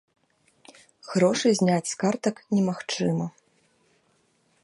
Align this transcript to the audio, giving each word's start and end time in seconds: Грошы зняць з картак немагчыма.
Грошы 1.11 1.47
зняць 1.59 1.91
з 1.91 1.95
картак 2.03 2.35
немагчыма. 2.55 3.25